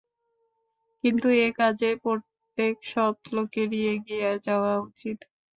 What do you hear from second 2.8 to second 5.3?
সৎলোকেরই এগিয়ে যাওয়া উচিত।